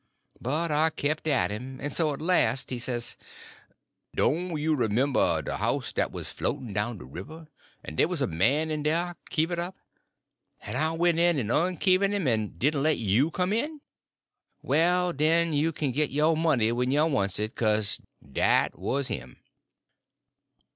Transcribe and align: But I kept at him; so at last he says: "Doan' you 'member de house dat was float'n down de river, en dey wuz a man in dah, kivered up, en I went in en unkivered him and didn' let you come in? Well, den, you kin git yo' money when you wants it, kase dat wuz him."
But 0.41 0.71
I 0.71 0.89
kept 0.89 1.27
at 1.27 1.51
him; 1.51 1.79
so 1.91 2.11
at 2.11 2.21
last 2.21 2.71
he 2.71 2.79
says: 2.79 3.17
"Doan' 4.15 4.57
you 4.57 4.75
'member 4.75 5.43
de 5.43 5.57
house 5.57 5.93
dat 5.93 6.11
was 6.11 6.31
float'n 6.33 6.73
down 6.73 6.97
de 6.97 7.05
river, 7.05 7.45
en 7.85 7.93
dey 7.95 8.05
wuz 8.07 8.15
a 8.19 8.25
man 8.25 8.71
in 8.71 8.81
dah, 8.81 9.13
kivered 9.29 9.59
up, 9.59 9.75
en 10.63 10.75
I 10.75 10.93
went 10.93 11.19
in 11.19 11.37
en 11.37 11.51
unkivered 11.51 12.13
him 12.13 12.25
and 12.27 12.57
didn' 12.57 12.81
let 12.81 12.97
you 12.97 13.29
come 13.29 13.53
in? 13.53 13.79
Well, 14.63 15.13
den, 15.13 15.53
you 15.53 15.71
kin 15.71 15.91
git 15.91 16.09
yo' 16.09 16.35
money 16.35 16.71
when 16.71 16.89
you 16.89 17.05
wants 17.05 17.37
it, 17.37 17.55
kase 17.55 18.01
dat 18.27 18.79
wuz 18.79 19.03
him." 19.05 19.39